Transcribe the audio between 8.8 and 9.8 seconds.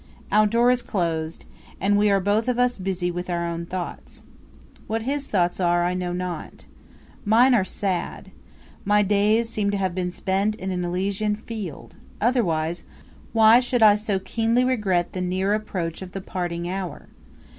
My days seem to